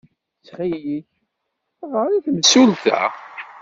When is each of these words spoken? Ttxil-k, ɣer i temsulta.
Ttxil-k, 0.39 0.85
ɣer 1.91 2.07
i 2.17 2.19
temsulta. 2.25 2.99